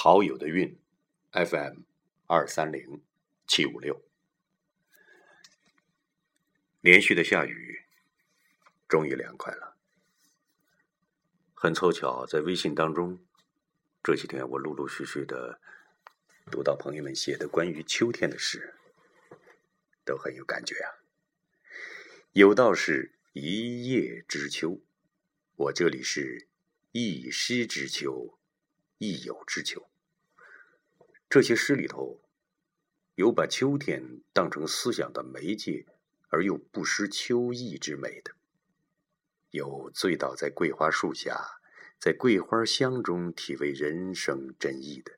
[0.00, 0.78] 陶友的韵
[1.32, 1.80] ，FM
[2.28, 3.02] 二三零
[3.48, 4.00] 七五六。
[6.80, 7.82] 连续的下雨，
[8.86, 9.76] 终于凉快了。
[11.52, 13.18] 很凑巧，在微信当中，
[14.00, 15.60] 这几天我陆陆续续的
[16.48, 18.76] 读到朋友们写的关于秋天的诗，
[20.04, 21.02] 都很有感觉啊。
[22.30, 24.80] 有道是一叶知秋，
[25.56, 26.46] 我这里是
[26.92, 28.38] 一诗之秋，
[28.98, 29.87] 一友之秋。
[31.28, 32.20] 这些诗里头，
[33.14, 35.86] 有把秋天当成思想的媒介。
[36.30, 38.32] 而又不失秋意之美的，
[39.48, 41.58] 有醉倒在桂花树下，
[41.98, 45.14] 在桂花香中体味人生真意的；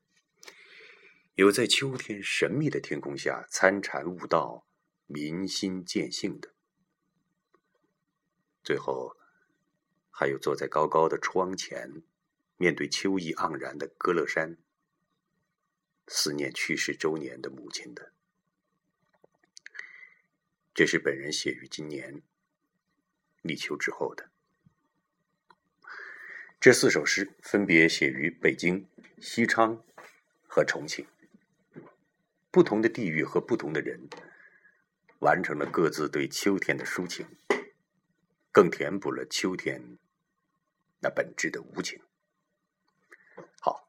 [1.34, 4.68] 有在秋天神秘的天空下参禅悟道、
[5.06, 6.50] 明心见性的；
[8.62, 9.16] 最后，
[10.10, 12.04] 还有坐在高高的窗前，
[12.56, 14.56] 面对秋意盎然的歌乐山，
[16.12, 18.12] 思念去世周年的母亲的。
[20.74, 22.20] 这是本人写于今年
[23.42, 24.28] 立秋之后的。
[26.58, 28.88] 这四首诗分别写于北京、
[29.20, 29.82] 西昌
[30.48, 31.06] 和重庆，
[32.50, 34.08] 不同的地域和不同的人，
[35.20, 37.24] 完成了各自对秋天的抒情，
[38.50, 39.96] 更填补了秋天
[40.98, 42.02] 那本质的无情。
[43.60, 43.88] 好，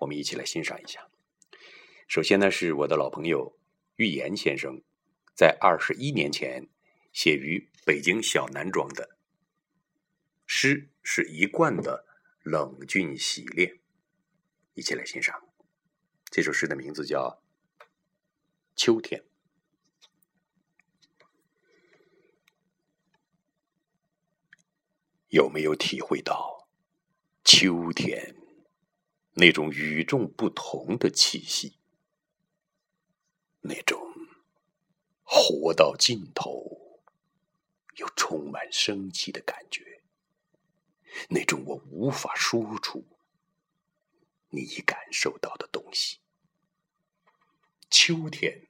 [0.00, 1.08] 我们一起来欣赏一下。
[2.12, 3.58] 首先呢，是我的老朋友
[3.96, 4.82] 玉岩先生。
[5.34, 6.68] 在二十一年前，
[7.10, 9.16] 写于北京小南庄的
[10.44, 12.04] 诗，是一贯的
[12.42, 13.80] 冷峻洗练。
[14.74, 15.42] 一起来欣赏
[16.26, 17.42] 这首诗的名字叫
[18.76, 19.18] 《秋天》。
[25.28, 26.68] 有没有体会到
[27.42, 28.36] 秋天
[29.32, 31.78] 那种与众不同的气息？
[33.62, 33.98] 那种？
[35.24, 37.00] 活到尽头，
[37.96, 40.02] 又充满生气的感觉，
[41.30, 43.06] 那种我无法说出、
[44.50, 46.18] 你感受到的东西。
[47.88, 48.66] 秋天，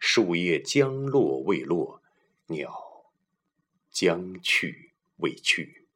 [0.00, 2.02] 树叶将落未落，
[2.46, 3.12] 鸟
[3.90, 5.86] 将去未去，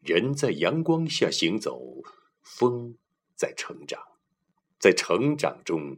[0.00, 2.02] 人在阳光下行走，
[2.42, 2.98] 风
[3.34, 4.18] 在成长，
[4.78, 5.96] 在成长中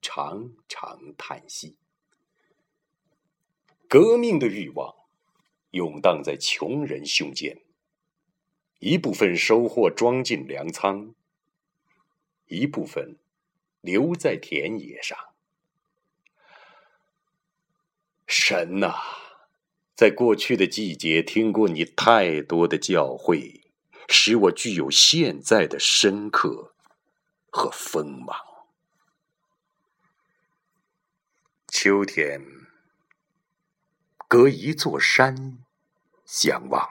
[0.00, 1.76] 长长叹息。
[3.88, 4.94] 革命的欲望
[5.72, 7.60] 涌荡在穷人胸间，
[8.78, 11.14] 一部分收获装进粮仓，
[12.46, 13.18] 一部分
[13.80, 15.18] 留在田野上。
[18.26, 18.94] 神呐，
[19.96, 23.62] 在过去的季节听过你太多的教诲，
[24.08, 26.74] 使我具有现在的深刻
[27.50, 28.49] 和锋芒。
[31.70, 32.44] 秋天。
[34.28, 35.58] 隔一座山
[36.24, 36.88] 相望，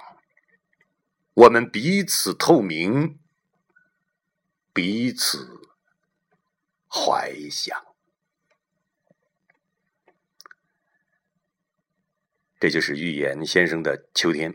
[1.34, 3.20] 我们彼此透明，
[4.74, 5.62] 彼此
[6.90, 7.78] 怀想。
[12.60, 14.52] 这就是预言先生的《秋天》。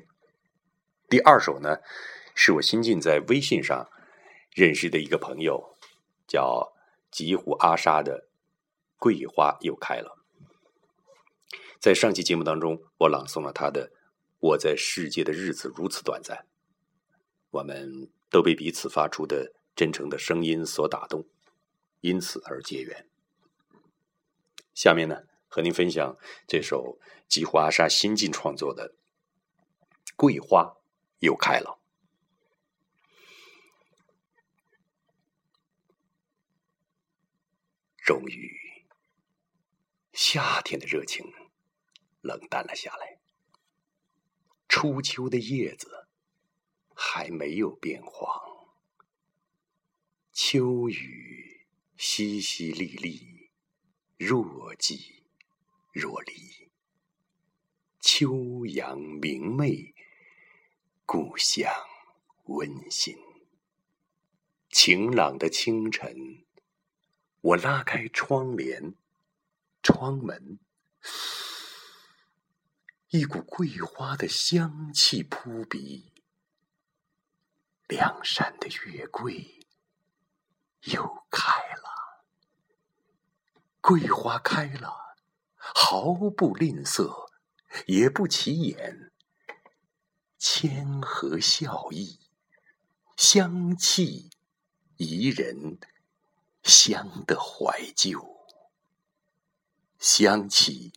[1.08, 1.78] 第二首呢，
[2.34, 3.88] 是我新近在微信上
[4.50, 5.74] 认识的一个朋友，
[6.26, 6.74] 叫
[7.10, 8.20] 吉湖阿沙的
[9.04, 10.16] 《桂花又开了》。
[11.78, 13.90] 在上期节目当中，我朗诵了他的
[14.38, 16.38] 《我在世界的日子如此短暂》，
[17.50, 21.28] 我们都被彼此发出的真诚的声音所打动，
[22.00, 23.06] 因此而结缘。
[24.72, 26.16] 下面呢，和您分享
[26.48, 26.98] 这首
[27.28, 28.94] 吉华沙新晋创作的
[30.16, 30.78] 《桂花
[31.18, 31.78] 又开了》。
[38.02, 38.63] 终于，
[40.14, 41.30] 夏天的热情。
[42.22, 43.18] 冷淡了下来。
[44.66, 46.08] 初秋的叶子
[46.94, 48.74] 还没有变黄，
[50.32, 51.66] 秋雨
[51.98, 53.50] 淅淅沥沥，
[54.16, 55.24] 若即
[55.92, 56.70] 若离。
[58.00, 59.94] 秋阳明媚，
[61.04, 61.70] 故乡
[62.44, 63.18] 温馨。
[64.70, 66.46] 晴朗的清晨，
[67.42, 68.94] 我拉开窗帘，
[69.84, 70.58] 窗门。
[73.10, 76.10] 一股桂花的香气扑鼻，
[77.86, 79.68] 梁山的月桂
[80.84, 82.24] 又开了。
[83.80, 85.16] 桂花开了，
[85.56, 87.30] 毫不吝啬，
[87.86, 89.12] 也不起眼，
[90.38, 92.18] 谦和笑意，
[93.16, 94.30] 香气
[94.96, 95.78] 宜人，
[96.62, 98.33] 香的怀旧，
[99.98, 100.92] 香气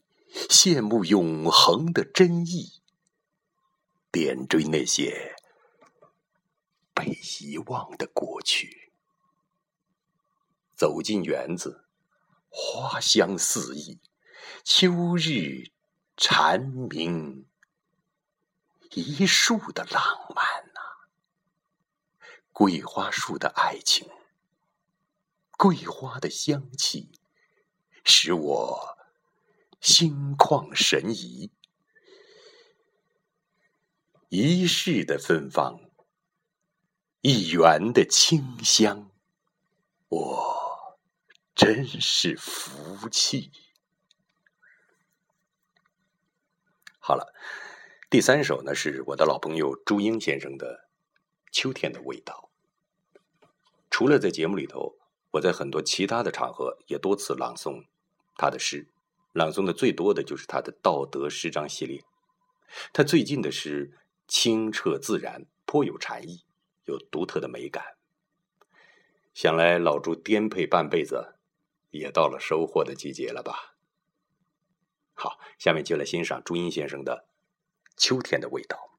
[0.49, 2.81] 羡慕永恒的真意，
[4.11, 5.35] 点缀那些
[6.93, 7.05] 被
[7.39, 8.91] 遗忘的过去。
[10.75, 11.85] 走进园子，
[12.49, 13.99] 花香四溢，
[14.63, 15.71] 秋日
[16.15, 17.45] 蝉鸣。
[18.91, 20.01] 一树的浪
[20.33, 20.43] 漫
[20.73, 20.79] 呐，
[22.53, 24.09] 桂花树的爱情，
[25.57, 27.11] 桂花的香气，
[28.09, 28.97] 使我
[29.81, 31.51] 心旷神怡。
[34.29, 35.81] 一世的芬芳，
[37.19, 39.11] 一园的清香，
[40.07, 40.97] 我
[41.53, 43.51] 真是福气。
[46.99, 47.33] 好了。
[48.09, 50.77] 第三首呢，是我的老朋友朱英先生的
[51.51, 52.49] 《秋天的味道》。
[53.89, 54.95] 除了在节目里头，
[55.31, 57.85] 我在很多其他的场合也多次朗诵
[58.37, 58.87] 他的诗，
[59.33, 62.03] 朗诵的最多的就是他的道德诗章系列。
[62.93, 63.97] 他最近的诗
[64.27, 66.43] 清澈自然，颇有禅意，
[66.85, 67.97] 有独特的美感。
[69.33, 71.35] 想来老朱颠沛半辈子，
[71.91, 73.75] 也到了收获的季节了吧？
[75.13, 77.25] 好，下面就来欣赏朱茵先生的。
[77.95, 78.91] 秋天的味道，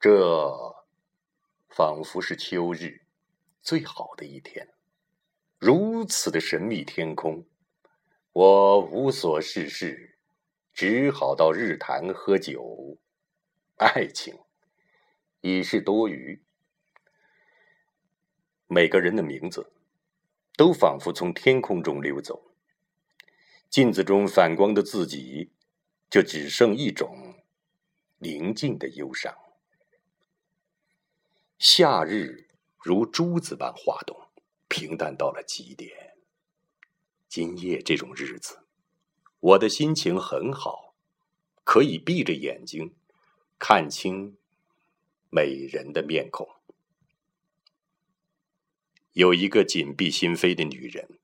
[0.00, 0.74] 这
[1.68, 3.02] 仿佛是秋日
[3.60, 4.75] 最好的一天。
[5.58, 7.46] 如此的神秘天空，
[8.32, 10.18] 我无所事事，
[10.74, 12.98] 只好到日坛喝酒。
[13.76, 14.38] 爱情
[15.40, 16.42] 已是多余。
[18.66, 19.72] 每个人的名字
[20.58, 22.54] 都仿佛从天空中溜走。
[23.70, 25.50] 镜子中反光的自己，
[26.10, 27.34] 就只剩一种
[28.18, 29.34] 宁静的忧伤。
[31.58, 34.25] 夏日如珠子般滑动，
[34.68, 36.16] 平淡到了极点。
[37.28, 38.60] 今夜这种日子，
[39.40, 40.94] 我的心情很好，
[41.64, 42.94] 可以闭着眼睛
[43.58, 44.36] 看清
[45.30, 46.48] 美人的面孔。
[49.12, 51.18] 有一个紧闭心扉的女人，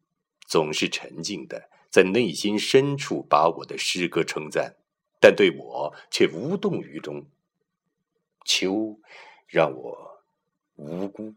[0.46, 1.70] 总是沉静的。
[1.90, 4.76] 在内心深处把我的诗歌称赞，
[5.20, 7.26] 但对我却无动于衷。
[8.46, 8.98] 秋
[9.46, 10.24] 让我
[10.76, 11.34] 无辜，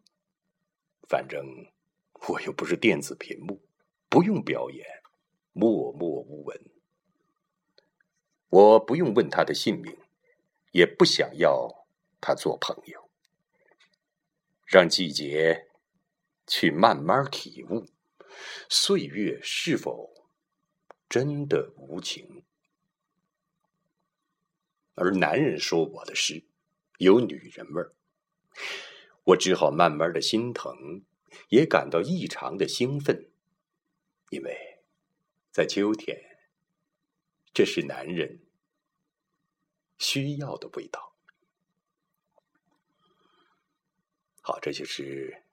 [1.09, 1.45] 反正
[2.29, 3.61] 我又不是电子屏幕，
[4.09, 4.85] 不用表演，
[5.53, 6.59] 默默无闻。
[8.49, 9.97] 我不用问他的姓名，
[10.71, 11.87] 也不想要
[12.19, 13.09] 他做朋友。
[14.65, 15.67] 让季节
[16.47, 17.85] 去慢慢体悟，
[18.69, 20.13] 岁月是否？
[21.07, 22.43] 真的无情，
[24.95, 26.43] 而男人说我的诗
[26.97, 27.93] 有女人味儿，
[29.23, 31.03] 我只好慢慢的心疼，
[31.49, 33.29] 也感到异常的兴奋，
[34.29, 34.83] 因为
[35.51, 36.17] 在秋天，
[37.53, 38.39] 这是男人
[39.97, 41.15] 需要的味道。
[44.41, 45.43] 好，这就是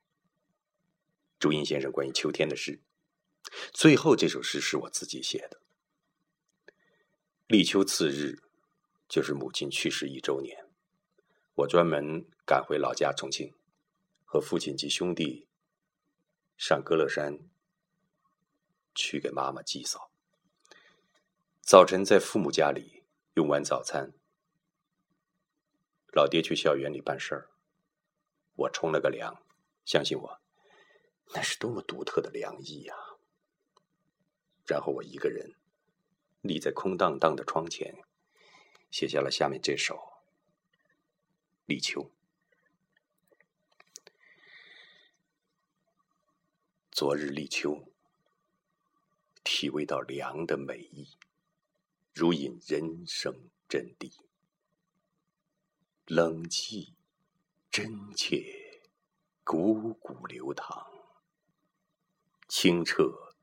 [1.38, 2.80] 朱茵先生关于秋天的诗。
[3.72, 5.60] 最后这首诗是我自己写的。
[7.46, 8.42] 立秋次日，
[9.08, 10.66] 就是母亲去世一周年，
[11.54, 13.52] 我专门赶回老家重庆，
[14.24, 15.46] 和父亲及兄弟
[16.64, 17.40] 上歌乐山
[18.94, 20.12] 去给妈妈祭扫。
[21.60, 23.02] 早晨在父母家里
[23.34, 24.12] 用完早餐，
[26.12, 27.50] 老爹去校园里办事儿，
[28.54, 29.44] 我冲了个凉，
[29.84, 30.40] 相信我，
[31.34, 32.94] 那是多么独特的凉意呀！
[34.64, 35.56] 然后我一个人
[36.42, 38.04] 立在空荡荡的窗前，
[38.88, 39.96] 写下了下面这首
[41.66, 42.02] 《立秋》。
[47.02, 47.92] 昨日立秋，
[49.42, 51.18] 体味到凉的美意，
[52.14, 54.12] 如饮人生真谛。
[56.06, 56.94] 冷气
[57.72, 58.80] 真切，
[59.44, 60.86] 汩汩流淌，
[62.46, 63.34] 清澈。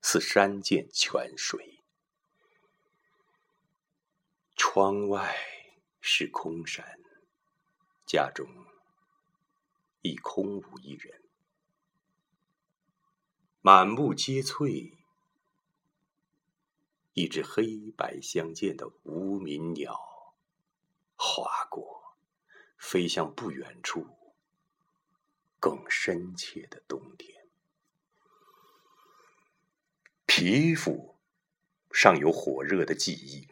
[0.00, 1.82] 似山涧泉水，
[4.54, 5.36] 窗外
[6.00, 7.00] 是空山，
[8.06, 8.46] 家中
[10.02, 11.21] 已空无一人，
[13.64, 14.98] 满目皆翠。
[17.12, 20.34] 一只黑白相间的无名鸟
[21.14, 22.16] 划过，
[22.76, 24.04] 飞向不远处
[25.60, 27.46] 更深切的冬天。
[30.26, 31.14] 皮肤
[31.92, 33.46] 尚有火热的记忆，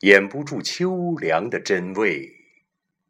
[0.00, 2.40] 掩不住秋凉的真味。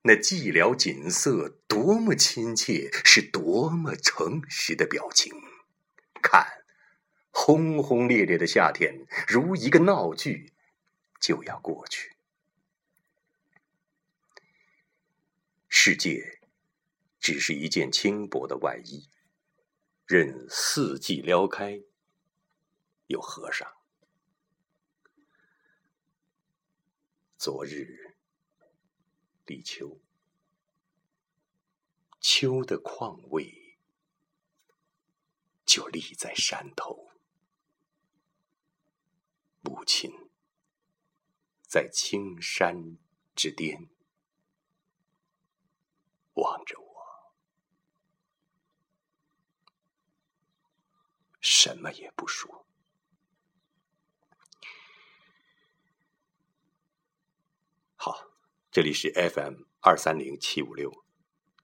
[0.03, 5.33] 那寂寥景色多么亲切，是多么诚实的表情。
[6.27, 6.65] 看，
[7.31, 10.55] 轰轰烈烈的夏天如一个闹剧，
[11.21, 12.17] 就要过去。
[15.69, 16.41] 世界
[17.21, 19.11] 只是一件轻薄的外衣，
[20.07, 21.83] 任四季撩开
[23.09, 23.71] 又合上。
[27.37, 28.17] 昨日
[29.45, 30.01] 立秋，
[32.19, 33.64] 秋的况味
[35.75, 37.11] 就立在山头。
[39.61, 40.09] 母亲
[41.67, 42.97] 在青山
[43.35, 43.91] 之巅。
[46.35, 47.35] 望着我，
[51.41, 52.69] 什么也不说。
[57.97, 58.29] 好，
[58.71, 61.05] 这里是 FM 二三零七五六，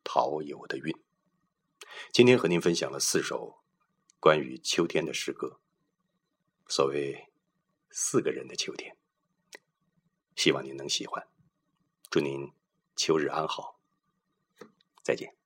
[0.02, 0.92] 陶友的韵。
[2.12, 3.59] 今天和您分享了四首
[4.20, 5.58] 关于秋天的诗歌。
[6.68, 7.32] 所谓
[7.90, 8.96] 四个人的秋天，
[10.36, 11.26] 希望您能喜欢。
[12.10, 12.52] 祝您
[12.94, 13.80] 秋日安好。
[15.02, 15.39] 再见。